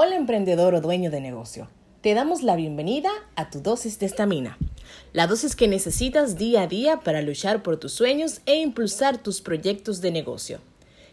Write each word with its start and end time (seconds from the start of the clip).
Hola 0.00 0.14
emprendedor 0.14 0.74
o 0.74 0.80
dueño 0.80 1.10
de 1.10 1.20
negocio. 1.20 1.68
Te 2.02 2.14
damos 2.14 2.44
la 2.44 2.54
bienvenida 2.54 3.10
a 3.34 3.50
tu 3.50 3.60
dosis 3.60 3.98
de 3.98 4.06
estamina. 4.06 4.56
La 5.12 5.26
dosis 5.26 5.56
que 5.56 5.66
necesitas 5.66 6.38
día 6.38 6.62
a 6.62 6.66
día 6.68 7.00
para 7.00 7.20
luchar 7.20 7.64
por 7.64 7.78
tus 7.80 7.94
sueños 7.94 8.40
e 8.46 8.60
impulsar 8.60 9.18
tus 9.18 9.40
proyectos 9.40 10.00
de 10.00 10.12
negocio. 10.12 10.60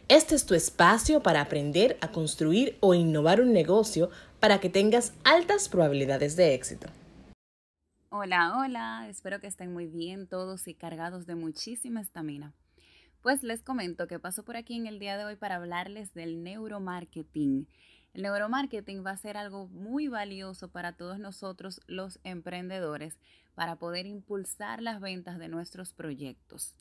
Este 0.08 0.36
es 0.36 0.46
tu 0.46 0.54
espacio 0.54 1.24
para 1.24 1.42
aprender 1.42 1.98
a 2.00 2.12
construir 2.12 2.78
o 2.80 2.94
innovar 2.94 3.42
un 3.42 3.54
negocio 3.54 4.12
para 4.40 4.60
que 4.60 4.70
tengas 4.70 5.16
altas 5.24 5.68
probabilidades 5.68 6.36
de 6.36 6.54
éxito. 6.54 6.88
Hola, 8.10 8.56
hola, 8.60 9.08
espero 9.10 9.40
que 9.40 9.48
estén 9.48 9.74
muy 9.74 9.88
bien 9.88 10.28
todos 10.28 10.68
y 10.68 10.76
cargados 10.76 11.26
de 11.26 11.34
muchísima 11.34 12.02
estamina. 12.02 12.54
Pues 13.24 13.42
les 13.42 13.64
comento 13.64 14.06
que 14.06 14.20
paso 14.20 14.46
por 14.46 14.56
aquí 14.56 14.76
en 14.76 14.86
el 14.86 15.00
día 15.00 15.18
de 15.18 15.26
hoy 15.26 15.36
para 15.36 15.56
hablarles 15.56 16.14
del 16.14 16.44
neuromarketing. 16.44 17.68
El 18.16 18.22
neuromarketing 18.22 19.06
va 19.06 19.12
a 19.12 19.18
ser 19.18 19.36
algo 19.36 19.68
muy 19.68 20.08
valioso 20.08 20.70
para 20.70 20.94
todos 20.94 21.20
nosotros 21.20 21.82
los 21.86 22.22
emprendedores 22.24 23.20
para 23.56 23.76
poder 23.76 24.06
impulsar 24.06 24.82
las 24.82 25.02
ventas 25.02 25.38
de 25.38 25.50
nuestros 25.50 25.92
proyectos. 25.92 26.76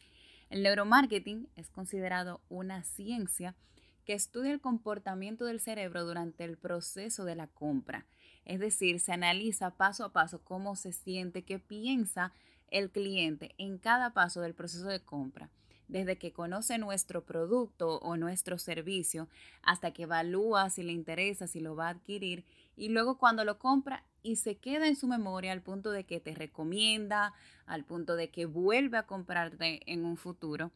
El 0.49 0.63
neuromarketing 0.63 1.49
es 1.57 1.71
considerado 1.71 2.41
una 2.49 2.85
ciencia 2.85 3.57
que 4.05 4.13
estudia 4.13 4.53
el 4.53 4.61
comportamiento 4.61 5.45
del 5.45 5.59
cerebro 5.59 6.05
durante 6.05 6.45
el 6.45 6.57
proceso 6.57 7.25
de 7.25 7.35
la 7.35 7.49
compra. 7.49 8.07
Es 8.45 8.61
decir, 8.61 9.01
se 9.01 9.11
analiza 9.11 9.73
paso 9.73 10.05
a 10.05 10.13
paso 10.13 10.45
cómo 10.45 10.77
se 10.77 10.93
siente, 10.93 11.43
qué 11.43 11.59
piensa 11.59 12.33
el 12.71 12.93
cliente 12.93 13.57
en 13.59 13.79
cada 13.79 14.11
paso 14.11 14.41
del 14.41 14.55
proceso 14.55 14.87
de 14.87 15.01
compra 15.01 15.51
desde 15.89 16.17
que 16.17 16.33
conoce 16.33 16.79
nuestro 16.79 17.25
producto 17.25 17.99
o 17.99 18.17
nuestro 18.17 18.59
servicio 18.59 19.29
hasta 19.63 19.93
que 19.93 20.05
evalúa 20.05 20.71
si 20.71 20.83
le 20.83 20.93
interesa, 20.93 21.47
si 21.47 21.61
lo 21.61 21.77
va 21.77 21.89
a 21.89 21.91
adquirir 21.91 22.45
y 22.77 22.89
luego 22.89 23.19
cuando 23.19 23.45
lo 23.45 23.59
compra 23.59 24.05
y 24.23 24.37
se 24.37 24.57
queda 24.57 24.89
en 24.89 24.97
su 24.97 25.07
memoria 25.07 25.53
al 25.53 25.63
punto 25.63 25.91
de 25.91 26.05
que 26.05 26.21
te 26.21 26.35
recomienda, 26.35 27.35
al 27.67 27.85
punto 27.85 28.17
de 28.17 28.31
que 28.31 28.47
vuelve 28.47 28.99
a 28.99 29.07
comprarte 29.07 29.81
en 29.91 30.05
un 30.05 30.17
futuro. 30.17 30.73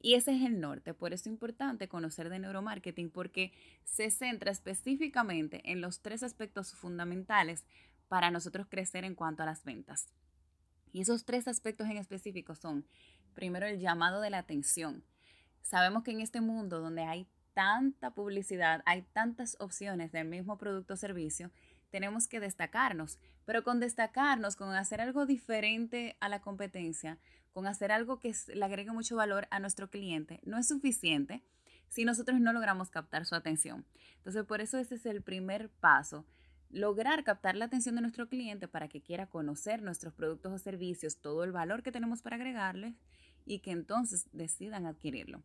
Y 0.00 0.14
ese 0.14 0.34
es 0.34 0.42
el 0.42 0.60
norte, 0.60 0.94
por 0.94 1.12
eso 1.12 1.22
es 1.22 1.26
importante 1.28 1.88
conocer 1.88 2.28
de 2.28 2.40
neuromarketing 2.40 3.10
porque 3.10 3.52
se 3.84 4.10
centra 4.10 4.50
específicamente 4.50 5.62
en 5.70 5.80
los 5.80 6.00
tres 6.00 6.22
aspectos 6.22 6.74
fundamentales 6.74 7.64
para 8.08 8.30
nosotros 8.30 8.66
crecer 8.68 9.04
en 9.04 9.14
cuanto 9.14 9.42
a 9.42 9.46
las 9.46 9.64
ventas. 9.64 10.08
Y 10.92 11.00
esos 11.00 11.24
tres 11.24 11.48
aspectos 11.48 11.88
en 11.88 11.96
específico 11.96 12.54
son 12.54 12.84
primero 13.32 13.66
el 13.66 13.80
llamado 13.80 14.20
de 14.20 14.30
la 14.30 14.38
atención. 14.38 15.04
Sabemos 15.62 16.02
que 16.02 16.10
en 16.10 16.20
este 16.20 16.40
mundo 16.40 16.80
donde 16.80 17.02
hay 17.02 17.26
tanta 17.54 18.12
publicidad, 18.14 18.82
hay 18.86 19.02
tantas 19.02 19.56
opciones 19.60 20.12
del 20.12 20.26
mismo 20.26 20.58
producto 20.58 20.94
o 20.94 20.96
servicio, 20.96 21.50
tenemos 21.90 22.26
que 22.26 22.40
destacarnos, 22.40 23.18
pero 23.44 23.62
con 23.62 23.78
destacarnos, 23.78 24.56
con 24.56 24.74
hacer 24.74 25.00
algo 25.00 25.26
diferente 25.26 26.16
a 26.20 26.28
la 26.28 26.40
competencia, 26.40 27.18
con 27.52 27.66
hacer 27.66 27.92
algo 27.92 28.18
que 28.18 28.34
le 28.54 28.64
agregue 28.64 28.92
mucho 28.92 29.16
valor 29.16 29.46
a 29.50 29.60
nuestro 29.60 29.90
cliente, 29.90 30.40
no 30.44 30.58
es 30.58 30.68
suficiente 30.68 31.42
si 31.88 32.06
nosotros 32.06 32.40
no 32.40 32.54
logramos 32.54 32.88
captar 32.88 33.26
su 33.26 33.34
atención. 33.34 33.84
Entonces, 34.16 34.44
por 34.46 34.62
eso 34.62 34.78
ese 34.78 34.94
es 34.94 35.04
el 35.04 35.20
primer 35.20 35.68
paso, 35.68 36.24
lograr 36.72 37.22
captar 37.22 37.54
la 37.54 37.66
atención 37.66 37.94
de 37.94 38.00
nuestro 38.00 38.28
cliente 38.28 38.66
para 38.66 38.88
que 38.88 39.02
quiera 39.02 39.26
conocer 39.26 39.82
nuestros 39.82 40.14
productos 40.14 40.52
o 40.52 40.58
servicios, 40.58 41.18
todo 41.18 41.44
el 41.44 41.52
valor 41.52 41.82
que 41.82 41.92
tenemos 41.92 42.22
para 42.22 42.36
agregarles 42.36 42.94
y 43.44 43.60
que 43.60 43.70
entonces 43.70 44.26
decidan 44.32 44.86
adquirirlo. 44.86 45.42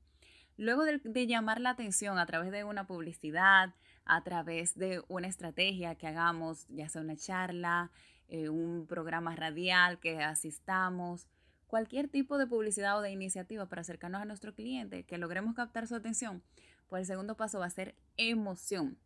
Luego 0.55 0.85
de, 0.85 1.27
llamar 1.27 1.61
la 1.61 1.71
atención 1.71 2.17
a 2.17 2.25
través 2.25 2.51
de 2.51 2.63
una 2.63 2.87
publicidad, 2.87 3.75
a 4.05 4.23
través 4.23 4.75
de 4.75 5.03
una 5.07 5.27
estrategia 5.27 5.95
que 5.95 6.07
hagamos, 6.07 6.65
ya 6.69 6.89
sea 6.89 7.01
una 7.01 7.15
charla, 7.15 7.91
eh, 8.29 8.49
un 8.49 8.87
programa 8.87 9.35
radial 9.35 9.99
que 9.99 10.23
asistamos, 10.23 11.27
cualquier 11.67 12.07
tipo 12.07 12.37
de 12.37 12.47
publicidad 12.47 12.97
o 12.97 13.01
de 13.01 13.11
iniciativa 13.11 13.67
para 13.67 13.81
acercarnos 13.81 14.21
a 14.21 14.25
nuestro 14.25 14.55
cliente, 14.55 15.03
que 15.03 15.17
logremos 15.17 15.53
captar 15.53 15.85
su 15.85 15.95
atención, 15.95 16.41
pues 16.87 17.01
el 17.01 17.05
segundo 17.05 17.35
paso 17.35 17.59
va 17.59 17.65
a 17.65 17.69
ser 17.69 17.95
emoción, 18.15 18.97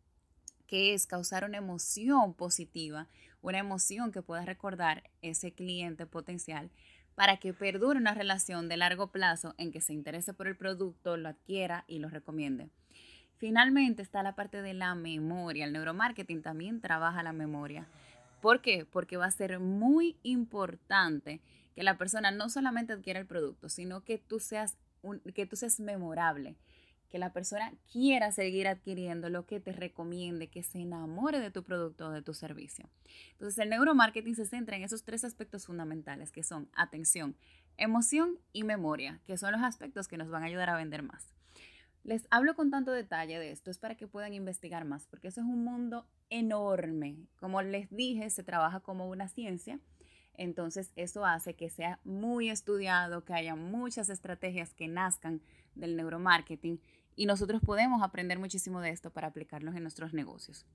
que 0.72 0.94
es 0.94 1.06
causar 1.06 1.44
una 1.44 1.58
emoción 1.58 2.32
positiva, 2.32 3.06
una 3.42 3.58
emoción 3.58 4.10
que 4.10 4.22
pueda 4.22 4.46
recordar 4.46 5.02
ese 5.20 5.52
cliente 5.52 6.06
potencial 6.06 6.70
para 7.14 7.36
que 7.36 7.52
perdure 7.52 7.98
una 7.98 8.14
relación 8.14 8.70
de 8.70 8.78
largo 8.78 9.08
plazo 9.08 9.54
en 9.58 9.70
que 9.70 9.82
se 9.82 9.92
interese 9.92 10.32
por 10.32 10.48
el 10.48 10.56
producto, 10.56 11.18
lo 11.18 11.28
adquiera 11.28 11.84
y 11.88 11.98
lo 11.98 12.08
recomiende. 12.08 12.70
Finalmente 13.36 14.00
está 14.00 14.22
la 14.22 14.34
parte 14.34 14.62
de 14.62 14.72
la 14.72 14.94
memoria. 14.94 15.66
El 15.66 15.74
neuromarketing 15.74 16.40
también 16.40 16.80
trabaja 16.80 17.22
la 17.22 17.34
memoria. 17.34 17.86
¿Por 18.40 18.62
qué? 18.62 18.86
Porque 18.86 19.18
va 19.18 19.26
a 19.26 19.30
ser 19.30 19.60
muy 19.60 20.16
importante 20.22 21.42
que 21.74 21.82
la 21.82 21.98
persona 21.98 22.30
no 22.30 22.48
solamente 22.48 22.94
adquiera 22.94 23.20
el 23.20 23.26
producto, 23.26 23.68
sino 23.68 24.04
que 24.04 24.16
tú 24.16 24.40
seas, 24.40 24.78
que 25.34 25.44
tú 25.44 25.54
seas 25.54 25.80
memorable, 25.80 26.56
que 27.12 27.18
la 27.18 27.34
persona 27.34 27.74
quiera 27.92 28.32
seguir 28.32 28.66
adquiriendo 28.66 29.28
lo 29.28 29.44
que 29.44 29.60
te 29.60 29.72
recomiende, 29.72 30.48
que 30.48 30.62
se 30.62 30.78
enamore 30.78 31.40
de 31.40 31.50
tu 31.50 31.62
producto 31.62 32.08
o 32.08 32.10
de 32.10 32.22
tu 32.22 32.32
servicio. 32.32 32.88
Entonces, 33.32 33.58
el 33.58 33.68
neuromarketing 33.68 34.34
se 34.34 34.46
centra 34.46 34.76
en 34.78 34.82
esos 34.82 35.04
tres 35.04 35.22
aspectos 35.22 35.66
fundamentales, 35.66 36.32
que 36.32 36.42
son 36.42 36.70
atención, 36.74 37.36
emoción 37.76 38.38
y 38.54 38.64
memoria, 38.64 39.20
que 39.26 39.36
son 39.36 39.52
los 39.52 39.60
aspectos 39.60 40.08
que 40.08 40.16
nos 40.16 40.30
van 40.30 40.42
a 40.42 40.46
ayudar 40.46 40.70
a 40.70 40.76
vender 40.76 41.02
más. 41.02 41.34
Les 42.02 42.26
hablo 42.30 42.56
con 42.56 42.70
tanto 42.70 42.92
detalle 42.92 43.38
de 43.38 43.50
esto, 43.50 43.70
es 43.70 43.78
para 43.78 43.94
que 43.94 44.08
puedan 44.08 44.32
investigar 44.32 44.86
más, 44.86 45.06
porque 45.06 45.28
eso 45.28 45.42
es 45.42 45.46
un 45.46 45.64
mundo 45.64 46.08
enorme. 46.30 47.18
Como 47.36 47.60
les 47.60 47.90
dije, 47.90 48.30
se 48.30 48.42
trabaja 48.42 48.80
como 48.80 49.06
una 49.10 49.28
ciencia. 49.28 49.78
Entonces, 50.32 50.92
eso 50.96 51.26
hace 51.26 51.52
que 51.56 51.68
sea 51.68 52.00
muy 52.04 52.48
estudiado, 52.48 53.26
que 53.26 53.34
haya 53.34 53.54
muchas 53.54 54.08
estrategias 54.08 54.72
que 54.72 54.88
nazcan 54.88 55.42
del 55.74 55.96
neuromarketing 55.96 56.80
y 57.16 57.26
nosotros 57.26 57.60
podemos 57.64 58.02
aprender 58.02 58.38
muchísimo 58.38 58.80
de 58.80 58.90
esto 58.90 59.10
para 59.10 59.28
aplicarlos 59.28 59.74
en 59.76 59.82
nuestros 59.82 60.12
negocios. 60.12 60.66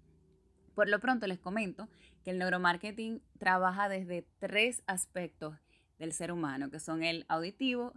Por 0.75 0.90
lo 0.90 1.00
pronto 1.00 1.25
les 1.28 1.40
comento 1.40 1.88
que 2.24 2.31
el 2.31 2.38
neuromarketing 2.38 3.22
trabaja 3.40 3.90
desde 3.90 4.28
tres 4.40 4.84
aspectos 4.86 5.56
del 5.97 6.14
ser 6.14 6.31
humano, 6.31 6.70
que 6.70 6.80
son 6.80 7.03
el 7.03 7.26
auditivo, 7.28 7.94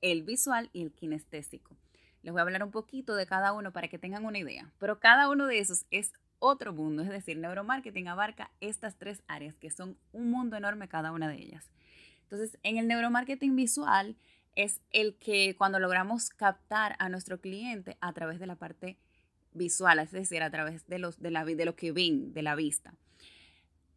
el 0.00 0.22
visual 0.22 0.70
y 0.72 0.82
el 0.82 0.92
kinestésico. 0.92 1.76
Les 2.22 2.32
voy 2.32 2.40
a 2.40 2.42
hablar 2.42 2.62
un 2.62 2.70
poquito 2.70 3.16
de 3.16 3.26
cada 3.26 3.52
uno 3.52 3.72
para 3.72 3.88
que 3.88 3.98
tengan 3.98 4.24
una 4.24 4.38
idea, 4.38 4.70
pero 4.78 5.00
cada 5.00 5.28
uno 5.28 5.46
de 5.46 5.58
esos 5.58 5.86
es 5.90 6.12
otro 6.38 6.72
mundo, 6.72 7.02
es 7.02 7.08
decir, 7.08 7.36
neuromarketing 7.36 8.08
abarca 8.08 8.50
estas 8.60 8.96
tres 8.96 9.22
áreas 9.26 9.54
que 9.56 9.70
son 9.70 9.96
un 10.12 10.30
mundo 10.30 10.56
enorme 10.56 10.88
cada 10.88 11.12
una 11.12 11.28
de 11.28 11.36
ellas. 11.36 11.70
Entonces, 12.22 12.58
en 12.62 12.78
el 12.78 12.88
neuromarketing 12.88 13.56
visual 13.56 14.16
es 14.56 14.80
el 14.90 15.14
que 15.14 15.54
cuando 15.56 15.78
logramos 15.78 16.30
captar 16.30 16.96
a 16.98 17.08
nuestro 17.08 17.40
cliente 17.40 17.96
a 18.00 18.12
través 18.12 18.40
de 18.40 18.46
la 18.46 18.56
parte 18.56 18.98
visual, 19.52 19.98
es 19.98 20.10
decir, 20.10 20.42
a 20.42 20.50
través 20.50 20.86
de, 20.86 20.98
los, 20.98 21.20
de, 21.20 21.30
la, 21.30 21.44
de 21.44 21.64
lo 21.64 21.76
que 21.76 21.92
ven, 21.92 22.32
de 22.32 22.42
la 22.42 22.54
vista. 22.54 22.94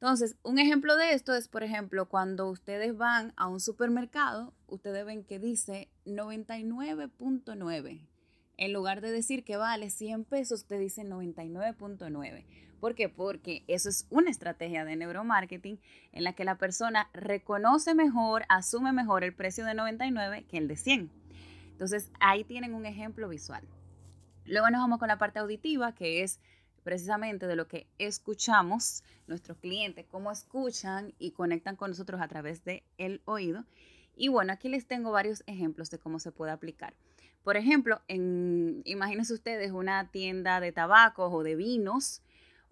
Entonces, 0.04 0.36
un 0.44 0.60
ejemplo 0.60 0.98
de 0.98 1.14
esto 1.14 1.34
es, 1.34 1.48
por 1.48 1.64
ejemplo, 1.64 2.10
cuando 2.10 2.50
ustedes 2.50 2.98
van 2.98 3.32
a 3.38 3.48
un 3.48 3.62
supermercado, 3.62 4.54
ustedes 4.68 5.06
ven 5.06 5.24
que 5.24 5.40
dice 5.40 5.88
99.9. 6.06 8.06
En 8.58 8.74
lugar 8.74 9.02
de 9.02 9.12
decir 9.12 9.46
que 9.46 9.56
vale 9.56 9.90
100 9.90 10.26
pesos, 10.26 10.66
te 10.66 10.78
dice 10.78 11.04
99.9. 11.04 12.44
¿Por 12.84 12.96
qué? 12.96 13.08
Porque 13.08 13.64
eso 13.68 13.88
es 13.88 14.08
una 14.10 14.30
estrategia 14.30 14.84
de 14.84 14.98
neuromarketing 14.98 15.80
en 16.12 16.24
la 16.26 16.34
que 16.34 16.44
la 16.44 16.58
persona 16.58 17.10
reconoce 17.14 17.96
mejor, 17.96 18.44
asume 18.50 18.92
mejor 18.92 19.24
el 19.24 19.34
precio 19.34 19.64
de 19.64 19.74
99 19.74 20.44
que 20.50 20.58
el 20.58 20.68
de 20.68 20.76
100. 20.76 21.10
Entonces, 21.72 22.12
ahí 22.20 22.44
tienen 22.44 22.74
un 22.74 22.86
ejemplo 22.86 23.30
visual. 23.30 23.64
Luego 24.44 24.70
nos 24.70 24.82
vamos 24.82 25.00
con 25.00 25.08
la 25.08 25.18
parte 25.18 25.40
auditiva, 25.40 25.96
que 25.96 26.24
es 26.24 26.42
precisamente 26.84 27.48
de 27.48 27.56
lo 27.56 27.70
que 27.70 27.88
escuchamos, 28.00 29.06
nuestros 29.28 29.60
clientes, 29.60 30.06
cómo 30.12 30.30
escuchan 30.30 31.14
y 31.20 31.32
conectan 31.32 31.78
con 31.78 31.92
nosotros 31.92 32.20
a 32.20 32.28
través 32.28 32.66
del 32.66 32.84
el 32.98 33.22
oído. 33.24 33.64
Y 34.14 34.28
bueno, 34.28 34.52
aquí 34.52 34.68
les 34.68 34.88
tengo 34.88 35.10
varios 35.14 35.46
ejemplos 35.48 35.90
de 35.90 36.00
cómo 36.00 36.20
se 36.20 36.34
puede 36.34 36.52
aplicar. 36.52 36.94
Por 37.46 37.56
ejemplo, 37.56 38.02
en, 38.10 38.82
imagínense 38.84 39.34
ustedes 39.34 39.72
una 39.72 40.12
tienda 40.12 40.60
de 40.60 40.74
tabacos 40.74 41.32
o 41.34 41.44
de 41.44 41.56
vinos 41.56 42.22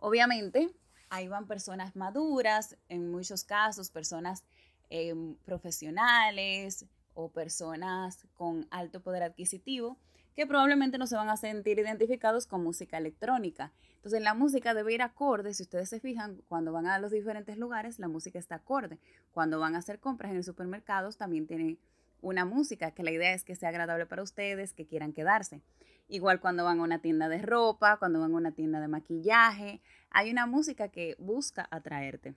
Obviamente, 0.01 0.67
ahí 1.09 1.27
van 1.27 1.45
personas 1.45 1.95
maduras, 1.95 2.75
en 2.89 3.11
muchos 3.11 3.43
casos 3.43 3.91
personas 3.91 4.43
em, 4.89 5.35
profesionales 5.45 6.85
o 7.13 7.29
personas 7.29 8.27
con 8.33 8.67
alto 8.71 9.01
poder 9.01 9.21
adquisitivo 9.21 9.97
que 10.35 10.47
probablemente 10.47 10.97
no 10.97 11.05
se 11.05 11.15
van 11.15 11.29
a 11.29 11.37
sentir 11.37 11.77
identificados 11.77 12.47
con 12.47 12.63
música 12.63 12.97
electrónica. 12.97 13.71
Entonces 13.97 14.21
la 14.21 14.33
música 14.33 14.73
debe 14.73 14.93
ir 14.93 15.03
acorde, 15.03 15.53
si 15.53 15.63
ustedes 15.63 15.89
se 15.89 15.99
fijan, 15.99 16.41
cuando 16.47 16.71
van 16.71 16.87
a 16.87 16.97
los 16.97 17.11
diferentes 17.11 17.57
lugares, 17.57 17.99
la 17.99 18.07
música 18.07 18.39
está 18.39 18.55
acorde. 18.55 18.97
Cuando 19.33 19.59
van 19.59 19.75
a 19.75 19.79
hacer 19.79 19.99
compras 19.99 20.31
en 20.31 20.43
supermercados, 20.43 21.17
también 21.17 21.45
tienen 21.45 21.77
una 22.21 22.45
música, 22.45 22.91
que 22.91 23.03
la 23.03 23.11
idea 23.11 23.33
es 23.33 23.43
que 23.43 23.55
sea 23.55 23.69
agradable 23.69 24.05
para 24.07 24.23
ustedes, 24.23 24.73
que 24.73 24.87
quieran 24.87 25.13
quedarse. 25.13 25.61
Igual 26.07 26.39
cuando 26.39 26.63
van 26.63 26.79
a 26.79 26.83
una 26.83 26.99
tienda 26.99 27.29
de 27.29 27.41
ropa, 27.41 27.97
cuando 27.97 28.19
van 28.19 28.33
a 28.33 28.37
una 28.37 28.51
tienda 28.51 28.79
de 28.79 28.87
maquillaje, 28.87 29.81
hay 30.09 30.31
una 30.31 30.45
música 30.45 30.89
que 30.89 31.15
busca 31.19 31.67
atraerte. 31.71 32.35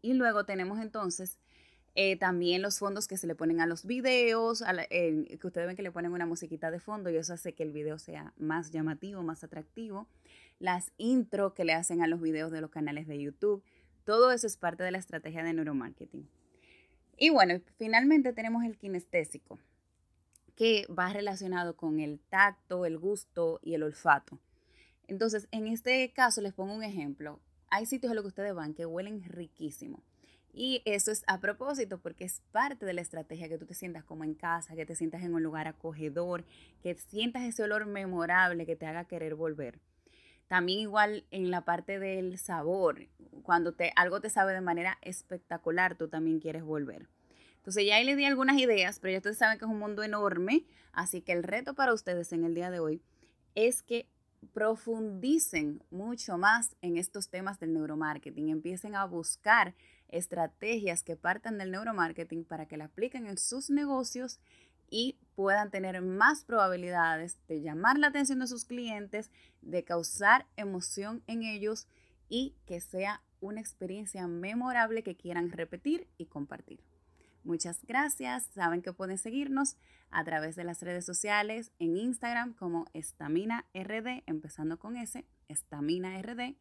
Y 0.00 0.14
luego 0.14 0.44
tenemos 0.44 0.80
entonces 0.80 1.38
eh, 1.94 2.16
también 2.16 2.62
los 2.62 2.78
fondos 2.78 3.06
que 3.06 3.18
se 3.18 3.26
le 3.26 3.34
ponen 3.34 3.60
a 3.60 3.66
los 3.66 3.84
videos, 3.84 4.64
que 4.88 5.46
ustedes 5.46 5.66
ven 5.66 5.76
que 5.76 5.82
le 5.82 5.92
ponen 5.92 6.12
una 6.12 6.26
musiquita 6.26 6.70
de 6.70 6.80
fondo 6.80 7.10
y 7.10 7.16
eso 7.16 7.34
hace 7.34 7.52
que 7.52 7.62
el 7.62 7.70
video 7.70 7.98
sea 7.98 8.32
más 8.38 8.70
llamativo, 8.70 9.22
más 9.22 9.44
atractivo. 9.44 10.08
Las 10.58 10.92
intro 10.96 11.54
que 11.54 11.64
le 11.64 11.74
hacen 11.74 12.02
a 12.02 12.06
los 12.06 12.20
videos 12.20 12.50
de 12.50 12.60
los 12.60 12.70
canales 12.70 13.06
de 13.06 13.20
YouTube. 13.20 13.62
Todo 14.04 14.32
eso 14.32 14.46
es 14.46 14.56
parte 14.56 14.82
de 14.82 14.90
la 14.90 14.98
estrategia 14.98 15.42
de 15.42 15.52
neuromarketing. 15.52 16.28
Y 17.18 17.30
bueno, 17.30 17.60
finalmente 17.76 18.32
tenemos 18.32 18.64
el 18.64 18.78
kinestésico, 18.78 19.58
que 20.62 20.86
va 20.86 21.12
relacionado 21.12 21.74
con 21.74 21.98
el 21.98 22.20
tacto, 22.20 22.86
el 22.86 22.96
gusto 22.96 23.58
y 23.64 23.74
el 23.74 23.82
olfato. 23.82 24.38
Entonces, 25.08 25.48
en 25.50 25.66
este 25.66 26.12
caso 26.12 26.40
les 26.40 26.52
pongo 26.52 26.72
un 26.72 26.84
ejemplo. 26.84 27.40
Hay 27.68 27.84
sitios 27.84 28.12
a 28.12 28.14
los 28.14 28.22
que 28.22 28.28
ustedes 28.28 28.54
van 28.54 28.72
que 28.72 28.86
huelen 28.86 29.24
riquísimo. 29.24 30.04
Y 30.52 30.80
eso 30.84 31.10
es 31.10 31.24
a 31.26 31.40
propósito 31.40 31.98
porque 31.98 32.22
es 32.22 32.42
parte 32.52 32.86
de 32.86 32.92
la 32.92 33.00
estrategia 33.00 33.48
que 33.48 33.58
tú 33.58 33.66
te 33.66 33.74
sientas 33.74 34.04
como 34.04 34.22
en 34.22 34.34
casa, 34.34 34.76
que 34.76 34.86
te 34.86 34.94
sientas 34.94 35.24
en 35.24 35.34
un 35.34 35.42
lugar 35.42 35.66
acogedor, 35.66 36.44
que 36.80 36.94
sientas 36.94 37.42
ese 37.42 37.64
olor 37.64 37.86
memorable 37.86 38.64
que 38.64 38.76
te 38.76 38.86
haga 38.86 39.06
querer 39.06 39.34
volver. 39.34 39.80
También 40.46 40.78
igual 40.78 41.24
en 41.32 41.50
la 41.50 41.64
parte 41.64 41.98
del 41.98 42.38
sabor, 42.38 43.08
cuando 43.42 43.72
te, 43.72 43.92
algo 43.96 44.20
te 44.20 44.30
sabe 44.30 44.52
de 44.52 44.60
manera 44.60 44.96
espectacular, 45.02 45.96
tú 45.96 46.06
también 46.06 46.38
quieres 46.38 46.62
volver. 46.62 47.08
Entonces 47.62 47.86
ya 47.86 47.94
ahí 47.94 48.04
les 48.04 48.16
di 48.16 48.24
algunas 48.24 48.58
ideas, 48.58 48.98
pero 48.98 49.12
ya 49.12 49.18
ustedes 49.18 49.38
saben 49.38 49.56
que 49.56 49.64
es 49.64 49.70
un 49.70 49.78
mundo 49.78 50.02
enorme, 50.02 50.64
así 50.90 51.22
que 51.22 51.30
el 51.30 51.44
reto 51.44 51.74
para 51.74 51.94
ustedes 51.94 52.32
en 52.32 52.42
el 52.42 52.54
día 52.54 52.72
de 52.72 52.80
hoy 52.80 53.00
es 53.54 53.84
que 53.84 54.08
profundicen 54.52 55.80
mucho 55.88 56.38
más 56.38 56.74
en 56.82 56.96
estos 56.96 57.28
temas 57.28 57.60
del 57.60 57.72
neuromarketing, 57.72 58.48
empiecen 58.48 58.96
a 58.96 59.04
buscar 59.04 59.76
estrategias 60.08 61.04
que 61.04 61.14
partan 61.14 61.56
del 61.56 61.70
neuromarketing 61.70 62.44
para 62.44 62.66
que 62.66 62.76
la 62.76 62.86
apliquen 62.86 63.28
en 63.28 63.38
sus 63.38 63.70
negocios 63.70 64.40
y 64.90 65.16
puedan 65.36 65.70
tener 65.70 66.02
más 66.02 66.42
probabilidades 66.44 67.38
de 67.46 67.62
llamar 67.62 67.96
la 67.96 68.08
atención 68.08 68.40
de 68.40 68.48
sus 68.48 68.64
clientes, 68.64 69.30
de 69.60 69.84
causar 69.84 70.46
emoción 70.56 71.22
en 71.28 71.44
ellos 71.44 71.86
y 72.28 72.56
que 72.66 72.80
sea 72.80 73.22
una 73.40 73.60
experiencia 73.60 74.26
memorable 74.26 75.04
que 75.04 75.14
quieran 75.14 75.52
repetir 75.52 76.08
y 76.18 76.26
compartir. 76.26 76.80
Muchas 77.44 77.84
gracias. 77.84 78.44
Saben 78.54 78.82
que 78.82 78.92
pueden 78.92 79.18
seguirnos 79.18 79.76
a 80.10 80.22
través 80.24 80.54
de 80.54 80.62
las 80.64 80.80
redes 80.82 81.04
sociales 81.04 81.72
en 81.78 81.96
Instagram 81.96 82.54
como 82.54 82.86
Estamina 82.92 83.66
RD, 83.74 84.22
empezando 84.26 84.78
con 84.78 84.96
S, 84.96 85.26
Estamina 85.48 86.20
RD, 86.22 86.54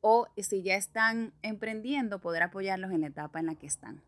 O 0.00 0.26
si 0.36 0.62
ya 0.62 0.74
están 0.74 1.34
emprendiendo, 1.42 2.20
poder 2.20 2.42
apoyarlos 2.42 2.90
en 2.90 3.02
la 3.02 3.08
etapa 3.08 3.38
en 3.38 3.46
la 3.46 3.54
que 3.54 3.66
están. 3.66 4.02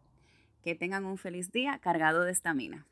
Que 0.62 0.74
tengan 0.74 1.04
un 1.04 1.18
feliz 1.18 1.52
día 1.52 1.78
cargado 1.82 2.22
de 2.22 2.32
estamina. 2.32 2.86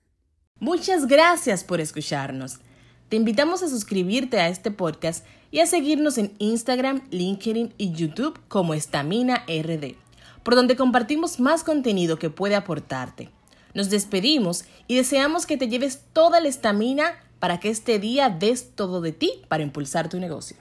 Muchas 0.59 1.07
gracias 1.07 1.65
por 1.65 1.81
escucharnos. 1.81 2.61
Te 3.09 3.17
invitamos 3.17 3.63
a 3.63 3.69
suscribirte 3.69 4.41
a 4.41 4.49
este 4.49 4.71
podcast 4.71 5.27
y 5.51 5.61
a 5.61 5.67
seguirnos 5.67 6.19
en 6.19 6.33
Instagram, 6.39 7.03
LinkedIn 7.11 7.75
y 7.77 7.93
YouTube 7.93 8.41
como 8.49 8.75
Estamina 8.75 9.45
RD, 9.47 9.95
por 10.43 10.55
donde 10.55 10.77
compartimos 10.77 11.39
más 11.39 11.63
contenido 11.63 12.19
que 12.19 12.31
puede 12.31 12.55
aportarte. 12.57 13.31
Nos 13.75 13.91
despedimos 13.91 14.65
y 14.87 14.97
deseamos 14.97 15.45
que 15.45 15.57
te 15.57 15.69
lleves 15.69 16.05
toda 16.13 16.41
la 16.41 16.49
estamina 16.49 17.23
para 17.39 17.61
que 17.61 17.69
este 17.69 17.99
día 17.99 18.31
des 18.31 18.75
todo 18.75 19.01
de 19.01 19.13
ti 19.13 19.43
para 19.49 19.63
impulsar 19.63 20.09
tu 20.09 20.19
negocio. 20.19 20.57